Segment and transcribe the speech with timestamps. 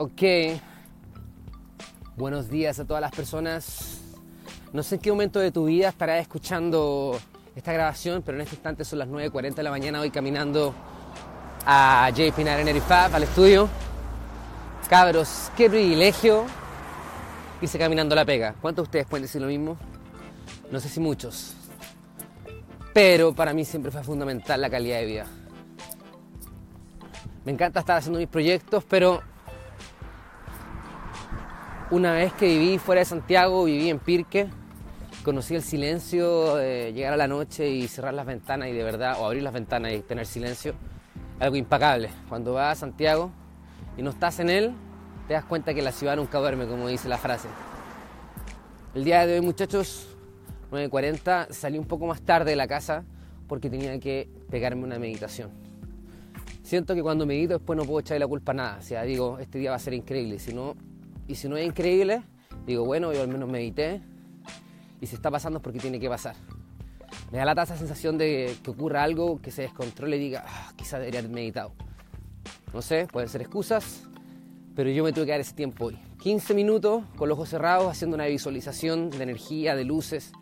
[0.00, 0.22] Ok.
[2.16, 4.00] Buenos días a todas las personas.
[4.72, 7.18] No sé en qué momento de tu vida estarás escuchando
[7.56, 10.72] esta grabación, pero en este instante son las 9.40 de la mañana, hoy caminando
[11.66, 13.68] a JP Energy Fab, al estudio.
[14.88, 16.44] Cabros, qué privilegio
[17.60, 18.54] irse caminando la pega.
[18.60, 19.76] ¿Cuántos de ustedes pueden decir lo mismo?
[20.70, 21.54] No sé si muchos.
[22.94, 25.26] Pero para mí siempre fue fundamental la calidad de vida.
[27.44, 29.22] Me encanta estar haciendo mis proyectos, pero
[31.90, 34.48] una vez que viví fuera de Santiago, viví en Pirque,
[35.24, 39.26] conocí el silencio llegar a la noche y cerrar las ventanas y de verdad, o
[39.26, 40.74] abrir las ventanas y tener silencio,
[41.40, 42.10] algo impagable.
[42.28, 43.30] Cuando vas a Santiago
[43.96, 44.72] y no estás en él,
[45.26, 47.48] te das cuenta que la ciudad nunca duerme, como dice la frase.
[48.94, 50.08] El día de hoy, muchachos,
[50.70, 53.04] 9.40, salí un poco más tarde de la casa
[53.46, 55.50] porque tenía que pegarme una meditación.
[56.62, 58.76] Siento que cuando medito después no puedo echarle la culpa a nada.
[58.78, 60.38] O sea, digo, este día va a ser increíble.
[60.38, 60.76] Si no,
[61.28, 62.22] y si no es increíble,
[62.66, 64.00] digo, bueno, yo al menos medité
[65.00, 66.34] y si está pasando es porque tiene que pasar.
[67.30, 70.72] Me da la esa sensación de que ocurra algo, que se descontrole y diga, ah,
[70.76, 71.72] quizá debería haber meditado.
[72.72, 74.08] No sé, pueden ser excusas,
[74.74, 75.98] pero yo me tuve que dar ese tiempo hoy.
[76.22, 80.32] 15 minutos con los ojos cerrados, haciendo una visualización de energía, de luces.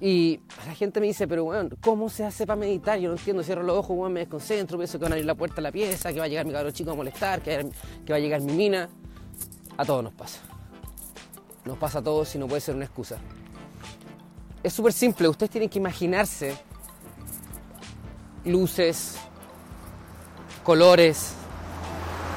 [0.00, 3.00] Y la gente me dice, pero bueno, ¿cómo se hace para meditar?
[3.00, 5.34] Yo no entiendo, cierro los ojos, bueno, me desconcentro, pienso que van a abrir la
[5.34, 7.64] puerta a la pieza, que va a llegar mi cabrón chico a molestar, que
[8.08, 8.88] va a llegar mi mina.
[9.78, 10.40] A todos nos pasa.
[11.64, 13.16] Nos pasa a todos y no puede ser una excusa.
[14.60, 16.56] Es súper simple, ustedes tienen que imaginarse
[18.44, 19.14] luces,
[20.64, 21.32] colores,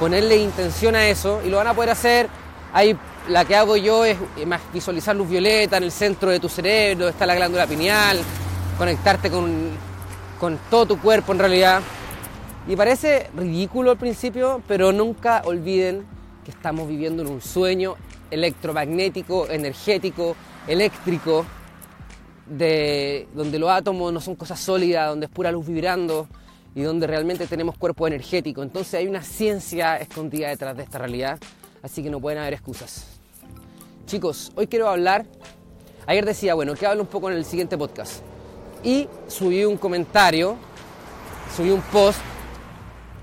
[0.00, 2.28] ponerle intención a eso y lo van a poder hacer.
[2.72, 4.18] Ahí la que hago yo es
[4.72, 8.18] visualizar luz violeta en el centro de tu cerebro, está la glándula pineal,
[8.76, 9.70] conectarte con,
[10.40, 11.82] con todo tu cuerpo en realidad.
[12.66, 16.17] Y parece ridículo al principio, pero nunca olviden
[16.50, 17.96] estamos viviendo en un sueño
[18.30, 21.44] electromagnético, energético, eléctrico,
[22.46, 26.26] de, donde los átomos no son cosas sólidas, donde es pura luz vibrando
[26.74, 28.62] y donde realmente tenemos cuerpo energético.
[28.62, 31.38] Entonces hay una ciencia escondida detrás de esta realidad,
[31.82, 33.06] así que no pueden haber excusas.
[34.06, 35.26] Chicos, hoy quiero hablar,
[36.06, 38.22] ayer decía, bueno, que hablo un poco en el siguiente podcast.
[38.82, 40.56] Y subí un comentario,
[41.54, 42.20] subí un post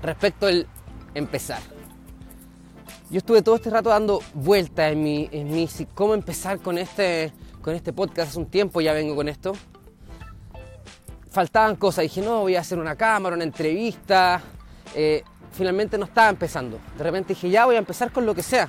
[0.02, 0.66] respecto al
[1.14, 1.75] empezar.
[3.10, 7.32] Yo estuve todo este rato dando vueltas en mi, en cómo empezar con este,
[7.62, 8.30] con este podcast.
[8.30, 9.54] Hace un tiempo ya vengo con esto.
[11.30, 12.02] Faltaban cosas.
[12.02, 14.40] Dije, no, voy a hacer una cámara, una entrevista.
[14.94, 16.78] Eh, finalmente no estaba empezando.
[16.96, 18.68] De repente dije, ya voy a empezar con lo que sea.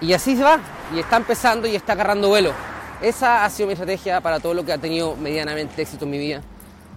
[0.00, 0.60] Y así se va.
[0.94, 2.52] Y está empezando y está agarrando vuelo.
[3.00, 6.18] Esa ha sido mi estrategia para todo lo que ha tenido medianamente éxito en mi
[6.18, 6.42] vida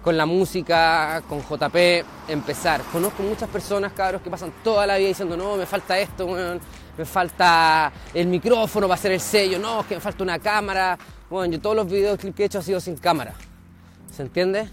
[0.06, 2.84] con la música, con JP, empezar.
[2.92, 7.06] Conozco muchas personas, cabros, que pasan toda la vida diciendo, no, me falta esto, me
[7.06, 10.96] falta el micrófono para hacer el sello, no, es que me falta una cámara.
[11.28, 13.34] Bueno, yo todos los videos que he hecho han sido sin cámara.
[14.16, 14.70] ¿Se entiende?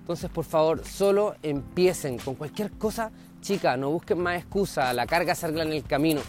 [0.00, 5.34] Entonces, por favor, solo empiecen con cualquier cosa chica, no busquen más excusas, la carga
[5.34, 6.20] se en el camino.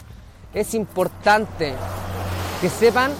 [0.53, 1.73] Es importante
[2.61, 3.11] que sepan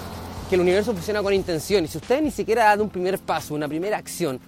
[0.48, 3.54] que el universo funciona con intención y si ustedes ni siquiera dan un primer paso,
[3.54, 4.40] una primera acción,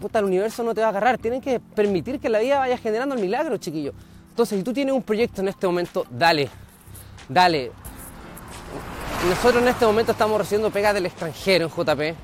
[0.00, 1.18] puta, el universo no te va a agarrar.
[1.18, 3.92] Tienen que permitir que la vida vaya generando el milagro, chiquillo.
[4.30, 6.48] Entonces, si tú tienes un proyecto en este momento, dale,
[7.28, 7.70] dale.
[9.28, 12.18] Nosotros en este momento estamos recibiendo pegas del extranjero en JP.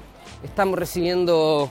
[0.44, 1.70] Estamos recibiendo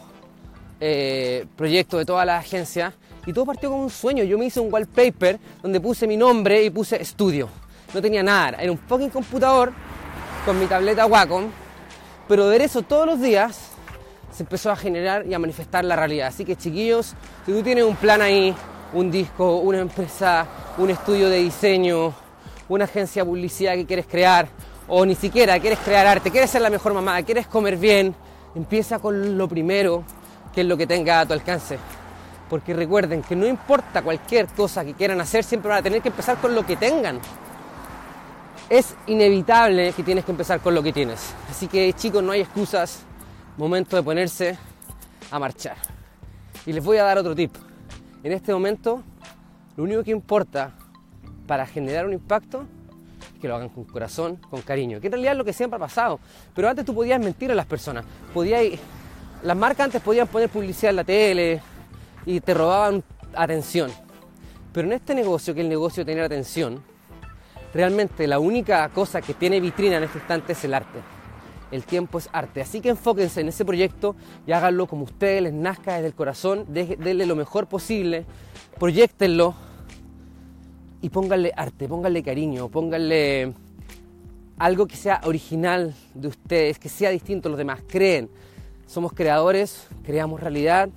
[0.80, 2.94] eh, proyectos de todas las agencias.
[3.26, 4.24] Y todo partió con un sueño.
[4.24, 7.50] Yo me hice un wallpaper donde puse mi nombre y puse estudio.
[7.94, 8.58] No tenía nada.
[8.62, 9.74] Era un fucking computador
[10.46, 11.46] con mi tableta Wacom.
[12.28, 13.72] Pero ver eso todos los días
[14.31, 16.28] se empezó a generar y a manifestar la realidad.
[16.28, 17.13] Así que chiquillos,
[17.45, 18.56] si tú tienes un plan ahí,
[18.94, 20.45] un disco, una empresa,
[20.78, 22.13] un estudio de diseño,
[22.67, 24.47] una agencia de publicidad que quieres crear,
[24.88, 28.16] o ni siquiera quieres crear arte, quieres ser la mejor mamá, quieres comer bien,
[28.56, 30.03] empieza con lo primero,
[30.53, 31.78] que es lo que tenga a tu alcance.
[32.50, 36.09] Porque recuerden que no importa cualquier cosa que quieran hacer, siempre van a tener que
[36.09, 37.20] empezar con lo que tengan.
[38.67, 41.20] Es inevitable que tienes que empezar con lo que tienes.
[41.49, 43.03] Así que chicos, no hay excusas,
[43.59, 44.58] momento de ponerse
[45.29, 45.76] a marchar.
[46.66, 47.53] Y les voy a dar otro tip.
[48.23, 49.03] En este momento,
[49.76, 50.72] lo único que importa
[51.46, 52.66] para generar un impacto
[53.34, 55.76] es que lo hagan con corazón, con cariño, que en realidad es lo que siempre
[55.76, 56.22] ha pasado.
[56.56, 58.79] Pero antes tú podías mentir a las personas, podías,
[59.44, 61.61] las marcas antes podían poner publicidad en la tele
[62.26, 63.03] y te robaban
[63.35, 63.91] atención.
[64.72, 66.82] Pero en este negocio, que es el negocio de tener atención,
[67.73, 71.19] realmente la única cosa que tiene vitrina en este instante es el arte
[71.72, 72.62] el tiempo es arte.
[72.62, 74.16] Así que enfóquense en ese proyecto
[74.48, 78.26] y háganlo como ustedes les nazca desde el corazón, denle lo mejor posible,
[78.78, 79.56] proyectenlo
[81.02, 83.54] y pónganle arte, pónganle cariño, pónganle
[84.58, 87.82] algo que sea original de ustedes, que sea distinto a los demás.
[87.88, 88.30] Creen,
[88.86, 90.90] somos creadores, creamos realidad.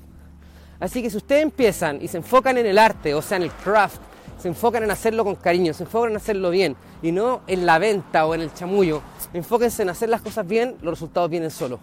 [0.80, 3.52] Así que si ustedes empiezan y se enfocan en el arte, o sea, en el
[3.52, 4.00] craft,
[4.42, 7.78] se enfocan en hacerlo con cariño, se enfocan en hacerlo bien y no en la
[7.78, 9.00] venta o en el chamullo,
[9.32, 11.78] enfóquense en hacer las cosas bien, los resultados vienen solos.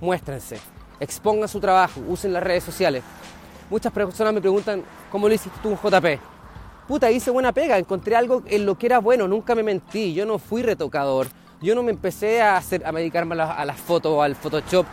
[0.00, 0.58] Muéstrense,
[1.00, 3.02] expongan su trabajo, usen las redes sociales.
[3.68, 6.20] Muchas personas me preguntan, ¿cómo lo hiciste tú en JP?
[6.86, 10.24] puta, hice buena pega, encontré algo en lo que era bueno, nunca me mentí, yo
[10.24, 11.26] no fui retocador,
[11.60, 14.86] yo no me empecé a, hacer, a dedicarme a, las fotos o al Photoshop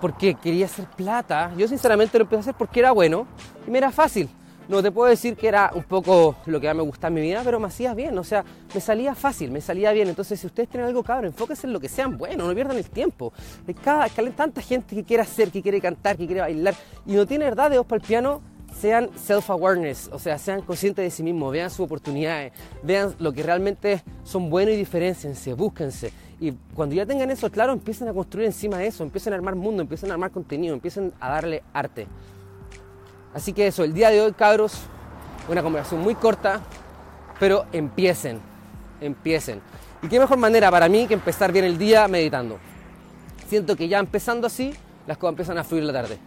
[0.00, 3.26] porque quería hacer plata, yo sinceramente lo empecé a hacer porque era bueno
[3.66, 4.28] y me era fácil.
[4.68, 7.42] No te puedo decir que era un poco lo que me gustaba en mi vida,
[7.44, 8.44] pero me hacía bien, o sea,
[8.74, 10.08] me salía fácil, me salía bien.
[10.08, 12.88] Entonces, si ustedes tienen algo cabrón, enfóquense en lo que sean bueno, no pierdan el
[12.88, 13.32] tiempo.
[13.66, 16.74] Hay, cada, hay tanta gente que quiere hacer, que quiere cantar, que quiere bailar
[17.06, 18.40] y no tiene verdad de voz para el piano,
[18.78, 23.42] sean self-awareness, o sea, sean conscientes de sí mismos, vean sus oportunidades, vean lo que
[23.42, 26.12] realmente son buenos y diferenciense, búsquense.
[26.40, 29.54] Y cuando ya tengan eso claro, empiecen a construir encima de eso, empiecen a armar
[29.54, 32.06] mundo, empiecen a armar contenido, empiecen a darle arte.
[33.34, 34.80] Así que eso, el día de hoy, cabros,
[35.48, 36.60] una conversación muy corta,
[37.40, 38.40] pero empiecen,
[39.00, 39.60] empiecen.
[40.02, 42.58] Y qué mejor manera para mí que empezar bien el día meditando.
[43.48, 44.74] Siento que ya empezando así,
[45.06, 46.18] las cosas empiezan a fluir la tarde.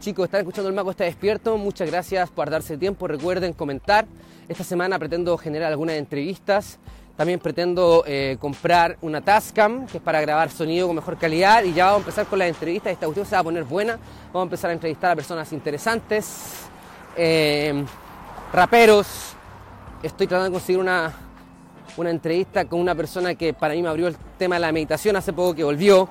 [0.00, 1.58] Chicos, están escuchando El Mago está despierto.
[1.58, 3.08] Muchas gracias por darse tiempo.
[3.08, 4.06] Recuerden comentar.
[4.48, 6.78] Esta semana pretendo generar algunas entrevistas.
[7.18, 11.64] También pretendo eh, comprar una Tascam, que es para grabar sonido con mejor calidad.
[11.64, 12.92] Y ya vamos a empezar con las entrevistas.
[12.92, 13.98] Esta cuestión se va a poner buena.
[14.28, 16.68] Vamos a empezar a entrevistar a personas interesantes,
[17.16, 17.84] eh,
[18.52, 19.34] raperos.
[20.00, 21.12] Estoy tratando de conseguir una,
[21.96, 25.16] una entrevista con una persona que para mí me abrió el tema de la meditación
[25.16, 26.08] hace poco que volvió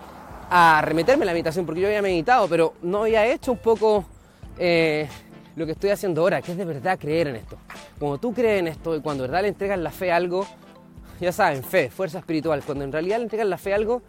[0.50, 4.04] a remeterme a la meditación, porque yo había meditado, pero no había hecho un poco
[4.58, 5.08] eh,
[5.56, 7.58] lo que estoy haciendo ahora, que es de verdad creer en esto.
[7.98, 10.46] Cuando tú crees en esto y cuando de verdad le entregas la fe a algo,
[11.26, 14.02] ya saben, fe, fuerza espiritual, cuando en realidad le entregas la fe a algo,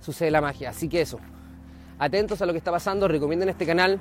[0.00, 0.70] sucede la magia.
[0.70, 1.18] Así que eso,
[1.98, 3.98] atentos a lo que está pasando, recomienden este canal,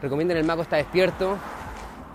[0.00, 1.36] recomienden El Mago está despierto.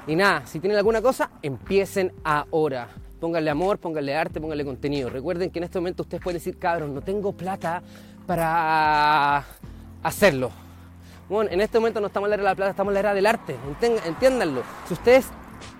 [0.07, 2.87] Y nada, si tienen alguna cosa, empiecen ahora.
[3.19, 5.09] Pónganle amor, pónganle arte, pónganle contenido.
[5.09, 7.83] Recuerden que en este momento ustedes pueden decir, cabrón, no tengo plata
[8.25, 9.43] para
[10.01, 10.51] hacerlo.
[11.27, 12.99] Bueno, en este momento no estamos en la era de la plata, estamos en la
[13.01, 13.55] era del arte,
[14.05, 14.63] entiéndanlo.
[14.87, 15.27] Si ustedes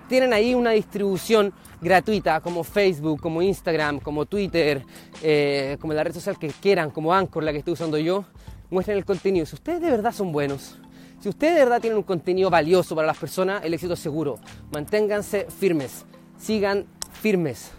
[0.10, 4.84] tienen ahí una distribución gratuita como Facebook, como Instagram, como Twitter,
[5.24, 8.26] eh, como la red social que quieran, como Anchor, la que estoy usando yo,
[8.70, 9.46] muestren el contenido.
[9.46, 10.78] Si ustedes de verdad son buenos,
[11.22, 14.40] si ustedes de verdad tienen un contenido valioso para las personas, el éxito es seguro.
[14.72, 16.06] Manténganse firmes,
[16.38, 17.72] sigan firmes,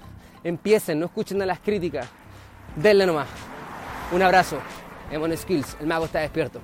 [0.42, 2.08] empiecen, no escuchen a las críticas,
[2.76, 3.28] denle nomás.
[4.12, 4.58] Un abrazo.
[5.10, 6.60] Emon Skills, el mago está despierto.